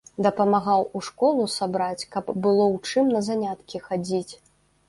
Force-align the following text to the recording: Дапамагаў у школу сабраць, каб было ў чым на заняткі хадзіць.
Дапамагаў 0.25 0.85
у 0.99 1.01
школу 1.07 1.43
сабраць, 1.57 2.07
каб 2.15 2.31
было 2.43 2.65
ў 2.73 2.77
чым 2.91 3.15
на 3.17 3.21
заняткі 3.29 3.83
хадзіць. 3.87 4.33